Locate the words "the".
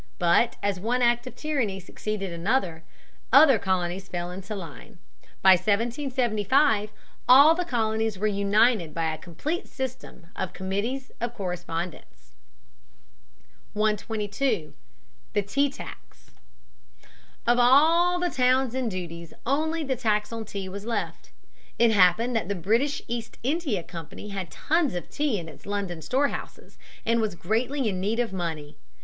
7.53-7.63, 13.99-14.01, 15.33-15.41, 18.19-18.31, 19.83-19.95, 22.49-22.55